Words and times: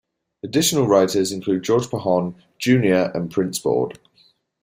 Additional 0.41 0.87
writers 0.87 1.31
include 1.31 1.61
George 1.61 1.85
Pajon, 1.85 2.33
Junior 2.57 3.11
and 3.13 3.29
Printz 3.31 3.61
Board. 3.61 3.99